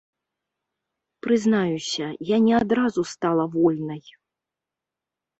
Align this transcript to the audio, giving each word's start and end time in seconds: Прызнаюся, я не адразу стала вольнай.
Прызнаюся, 1.25 2.07
я 2.29 2.37
не 2.45 2.53
адразу 2.61 3.01
стала 3.11 3.43
вольнай. 3.57 4.01